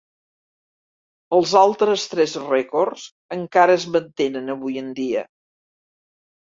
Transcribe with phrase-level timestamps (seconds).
[1.37, 3.05] Els altres tres rècords
[3.39, 5.29] encara es mantenen avui en dia.